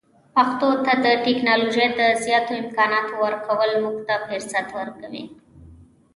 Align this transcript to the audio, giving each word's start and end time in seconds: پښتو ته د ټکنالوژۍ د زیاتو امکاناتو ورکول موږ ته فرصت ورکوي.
پښتو 0.35 0.69
ته 0.85 0.93
د 1.05 1.07
ټکنالوژۍ 1.25 1.87
د 1.99 2.01
زیاتو 2.23 2.51
امکاناتو 2.63 3.13
ورکول 3.25 3.71
موږ 3.83 3.97
ته 4.07 4.15
فرصت 4.27 4.67
ورکوي. 4.79 5.23